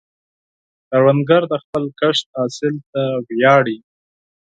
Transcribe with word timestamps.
کروندګر 0.89 1.41
د 1.51 1.53
خپل 1.63 1.83
کښت 1.99 2.25
حاصل 2.37 2.75
ته 2.91 3.01
ویاړي 3.27 3.77